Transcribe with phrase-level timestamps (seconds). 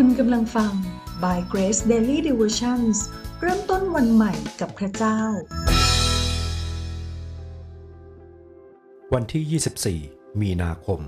[0.00, 0.72] คุณกำลังฟัง
[1.22, 2.96] By Grace Daily Devotions
[3.40, 5.20] เริ่มต้นวันใหม่กับพระเจ้า
[9.14, 11.00] วันที่ 24 มีนาคม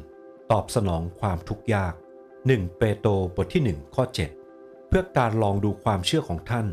[0.50, 1.94] ตอบสนองความทุกข์ยาก
[2.36, 4.04] 1 เปโตรบทที่ 1 ข้อ
[4.46, 6.66] 7 เพื่อการลองดูความเชื่อของท่าน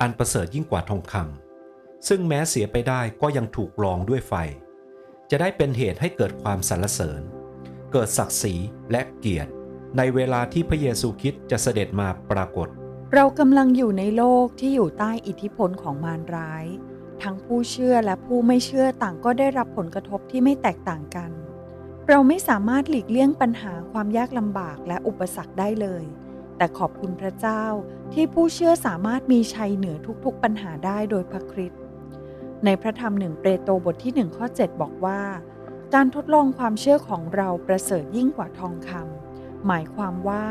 [0.00, 4.34] อันประเสริฐยิ่งกว่าทองคำซึ่งแม้เสียไปได้ก็ยังถูกลองด้วยไฟ
[5.30, 7.22] จะได้เป็นเหตุให้เกิดความสรรเสริญ
[7.92, 8.54] เกิดศักดิ์ศรี
[8.90, 9.52] และเกียรติ
[9.98, 12.68] ในเวลาที่พระเยซูคริสต์จะเสด็จมาปรากฏ
[13.14, 16.64] เรากำลังอยู่ในโลกที่อยู่ใต้อิทธิพลของมารร้าย
[17.22, 21.30] ทั้งผู้เชื่อและผู้ไม่เชื่อต่างก็ได้รับผลกระทบที่ไม่แตกต่างกัน
[22.08, 26.04] เราไม่สามารถหลีกเลี่ยงปัญหาความยากลำบากและอุปสรรคได้เลย
[26.56, 27.64] แต่ขอบคุณพระเจ้า
[28.12, 31.80] ที่ผู้เชื่อสามารถมีชัยเหนือทุกๆปัญหาได้โดยพระคริสต์
[32.64, 35.20] ในพระธรรมหนึ่งเปโตรบทที่หนึ่งข้อ7บอกว่า
[35.94, 39.23] การทดลองความเชื่อของเราประเสริฐยิ่งกว่าทองคำ
[39.66, 40.44] หมายความว่า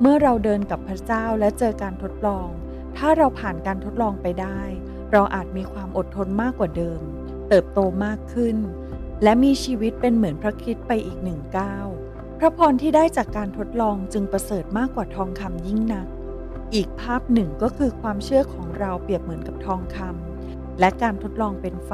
[0.00, 2.48] เมื่อเราเดินกับพระเจ้าและเจอการทดลอง
[2.96, 4.60] ถ้าเราผ่านการทดลองไปได้
[5.12, 7.00] เราอาจมีความอดทนมากกว่าเดิม
[7.48, 8.56] เติบโตมากขึ้น
[9.22, 11.86] และมีชีวิตเป็นเหมือนพระคริสต์ไปอีกหนึ่งก้าว
[12.38, 16.06] พระพรที่ได้จากการทดลองจึงประเสริฐมากกว่าทองคำยิ่งนัก
[16.74, 21.92] อีกภาพหนึ่งก็คือความเชื่อของเราเปรียบเหมือนกับทองคำและการทดลองเป็นไฟ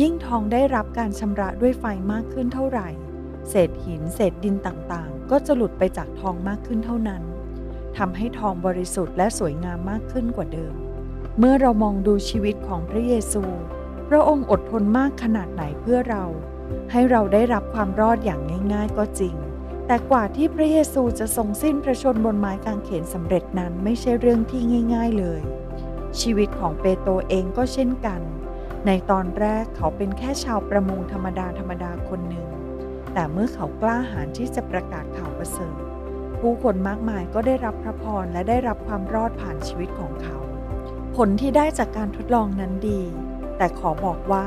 [0.00, 2.88] ยิ่งทองได้รับการชำระด้วยไฟมากขึ้นเท่าไหร่
[3.48, 7.22] เศษหินเศษดินต่างๆ ก็จะหลุดไปจากทองมากขึ้นเท่านั้น
[7.96, 10.74] ทำให้ทองบริสุทธิ์และสวยงามมากขึ้นกว่าเดิม
[11.38, 13.42] เมื่อเรามองดูชีวิตของพระเยซู
[14.08, 16.24] พระองค์อดทนมากขนาดไหนเพื่อเรา
[16.90, 18.40] ให้เราได้รับความรอดอย่าง
[18.72, 19.34] ง่าย ๆ ก็จริง
[19.86, 24.62] แต่กว่าที่พระเยซูจะทรงสิ้นพระชนบนไม้กางเขนสำเร็จนั้นไม่ใช่เรื่องที่
[24.94, 25.40] ง่าย ๆเลย
[26.20, 28.20] ชีวิตของเปโตรเองก็เช่นกัน
[28.86, 32.46] ในตอนแรกเขาเป็นแค่ชาวประมงธรรมดาธรรมดาคนหนึ่ง
[33.14, 35.76] แต่เมื่อเขากล้าหาญที่จะประกาศข่าวประเสริฐ
[36.40, 40.38] ผู้คนมากมายก็ได้รับพระพรและได้รับความรอดผ่านชีวิตของเขา
[41.16, 43.02] ผลที่ได้จากการทดลองนั้นดี
[43.56, 44.46] แต่ขอบอกว่า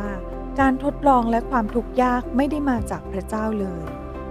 [0.60, 3.84] การทดลองและความทุกข์ยากไม่ได้มาจากพระเจ้าเลย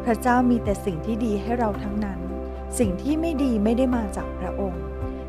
[0.04, 2.20] พระเจ้ามีแต่สิ่งที่ดีให้เราทั้งนั้น
[2.78, 4.82] สิ่งที่ไม่ดีไม่ได้มาจากพระองค์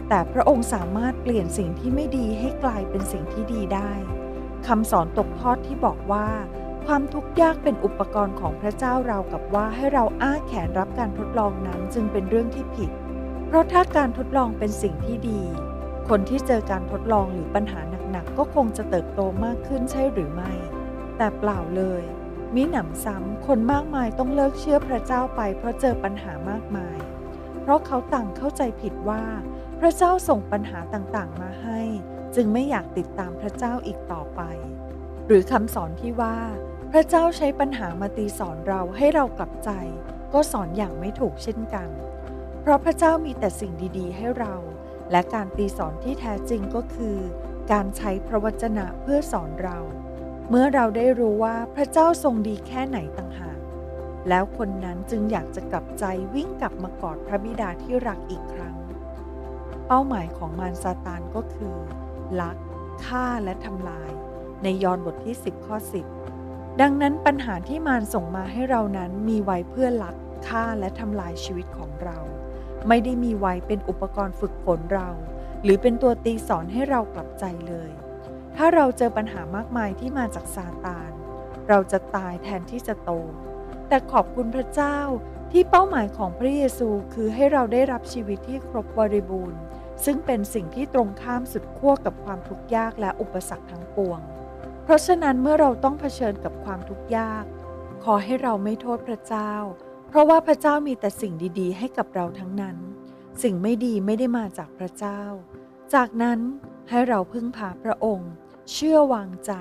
[0.10, 3.92] แต่พระองค์สามารถเปลี่ยนสิ่งที่ไม่ดีให้กลายเป็นสิ่งที่ดีได้
[4.68, 6.28] คำสอนตกทอดที่บอกว่า
[6.88, 12.92] ความทุกข์ยากเป็นอุปกรณ์ของพระเจ้าเรากับว่าให้เราอ้าแขนรับการทดลองนั้นจึงเป็นเรื่องที่ผิด
[13.48, 15.42] เพราะถ้าการทดลองเป็นสิ่งที่ดี
[16.10, 17.80] คนที่เจอการทดลองหรือปัญหา
[18.12, 20.52] หนักๆก็คงจะเติบโตมากขึ้นใช่หรือไม่
[21.18, 22.04] แต่เปล่าเลย
[22.56, 26.98] มิหนำซ้ำคนมากมายต้องเลิกเชื่อพระเจ้าไปเพราะเจอปัญหามากมาย
[27.62, 29.24] เพราะเขาต่างเข้าใจผิดว่า
[29.80, 31.82] พระเจ้าส่งปัญหาต่างๆมาให้
[32.36, 34.42] จึงไม่อยากติดตามพระเจ้าอีกต่อไป
[35.28, 36.38] หรือคำสอนที่ว่า
[36.94, 39.72] พระเจ้าใช้ปัญหามาตีสอนเราให้เรากลับใจ
[40.34, 41.90] ก็สอนอย่างไม่ถูกเช่นกัน
[42.62, 44.56] เพราะพระเจ้ามีแต่สิ่งดีๆ ให้เรา
[45.12, 47.18] และการตีสอนที่แท้จริงก็คือ
[47.72, 49.80] การใช้พระวจนะเพื่อสอนเรา
[50.50, 53.60] เมื่อเราได้รู้ว่าพระเจ้าทรงดีแค่ไหนต่างหาก
[54.30, 56.06] แล้วคนนั้นจึงอยากจะกลับใจ
[56.36, 58.76] วิ่งกลับมากอดพระบิดาที่รักอีกครั้ง
[59.88, 61.76] เป้าหมายของมารซาตานก็คือ
[62.42, 62.58] ลัก
[63.06, 64.12] ฆ่าและทำลาย
[64.64, 66.37] ในยอห์นบทที่ 10 ข้อ 10
[66.82, 70.16] ดังนั้นปัญหาที่มารส่งมาให้เรานั้นมีไว้เพื่อลัก
[70.48, 72.18] ฆ่าและทำลายชีวิตของเรา
[72.88, 75.10] ไม่ได้มีไว้เป็นอุปกรณ์ฝึกฝนเรา
[75.64, 77.92] หรือเป็นตัวตีสอนให้เรากลับใจเลย
[78.56, 81.12] ถ้าเราเจอปัญหามากมายที่มาจากซาตาน
[81.68, 83.12] เราจะตายแทนที่จะโต
[83.88, 85.00] แต่ขอบคุณพระเจ้า
[85.52, 89.60] ที่เป้าหมายของพระเยซูคือให้เราได้รับชีวิตที่ครบบริบูรณ์
[90.06, 94.22] ซึ่งเป็นสิ่งที่ตรงข้ามสุดขั้วกับความทุกข์ยากและอุปสรรคทั้งปวง
[94.88, 97.46] เพราะฉะนั้นเมื่อเราต้องเผชิญกับความทุกข์ยาก
[98.04, 99.54] ขอให้เราไม่โทษพระเจ้า
[100.08, 102.78] เพราะว่าพระเจ้ามีแต่สิ่งดีๆ ให้กับเราทั้งนั้น
[103.44, 105.22] สิ่งไม่ดีไม่ได้มาจากพระเจ้า
[105.94, 106.40] จากนั้น
[106.90, 108.32] ให้เราพึ่งพาพระองค์
[108.72, 109.54] เชื่อวางใจ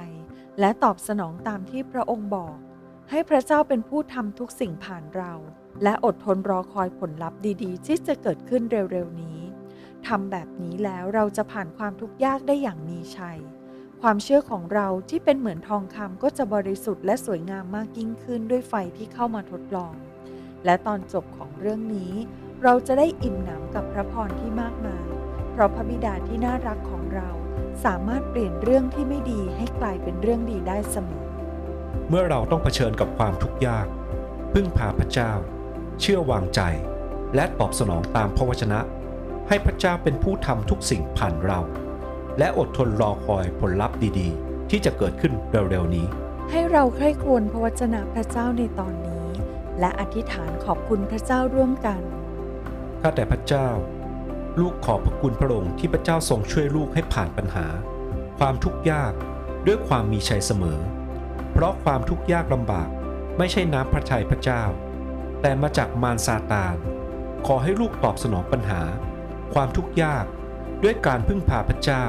[0.61, 2.57] และตอบสนองตามที่พระองค์บอก
[3.11, 5.33] ให้พระเจ้าเป็นผู้ทำทุกสิ่งผ่านเรา
[5.83, 8.63] และอดทนรอคอยผลลัพธ์ดีๆ ที่จะเกิดขึ้น
[8.93, 9.39] เร็วๆนี้
[10.07, 13.41] ทำแบบนี้แล้วเราจะผ่านความทุกข์ยากได้อย่างมีชัย
[14.03, 19.93] ความเชื่อของเราที่เป็นเหมือนทองคำก็จะบริสุทธิ์และสวยงามมากยิ่งขึ้นด้วยไฟที่เข้ามาทดลอง
[20.65, 22.13] และตอนจบของเรื่องนี้
[22.63, 25.07] เราจะได้อิ่มหนำกับพระพรที่มากมาย
[25.53, 27.29] เพราะพระบิดาที่น่ารักของเรา
[27.85, 31.25] สามารถเปลี่ยนเรื่องที่ไม่ดีให้กลายเป็นเรื่องดีได้เสมอ
[32.09, 33.87] เมื่อเราต้องเผชิญกับความทุกข์ยาก
[34.53, 35.33] พึ่งพาพระเจ้า
[36.01, 36.61] เชื่อวางใจ
[37.35, 38.81] และตอบสนองตามพระวจนะ
[39.49, 41.61] ให้พระเจ้าเป็นผู้ทำทุกสิ่งผ่านเรา
[42.39, 45.33] และอดทนรอคอยผลลัพธ์ดีๆ ที่จะเกิดขึ้น
[45.71, 46.07] เร็วๆนี้
[46.51, 49.27] ให้เราใคร่ครวญพระวจนะพระเจ้าในตอนนี้
[49.81, 52.01] และอธิษฐานขอบคุณพระเจ้าร่วมกัน
[53.01, 53.69] ข้าแต่พระเจ้า
[54.61, 57.67] ลูกขอบพระคุณพระองค์ที่พระเจ้าทรงช่วยลูกให้ผ่านปัญหา
[58.39, 59.13] ความทุกข์ยาก
[59.67, 60.81] ด้วยความมีชัยเสมอ
[61.53, 62.89] เพราะความทุกข์ยากลำบาก
[63.39, 64.63] ไม่ใช่น้ำพระทัยพระเจ้า
[65.41, 66.77] แต่มาจากมารซาตาน
[67.47, 68.83] ขอให้ลูกตอบสนองปัญหา
[69.55, 70.25] ความทุกข์ยาก
[70.83, 72.05] ด้วยการพึ่งพาพระเจ้า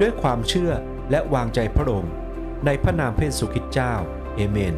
[0.00, 0.72] ด้วยความเชื่อ
[1.10, 2.12] และวางใจพระองค์
[2.66, 3.94] ในพระนามพระเยซูคริสต์เจ้า
[4.36, 4.74] เอเมน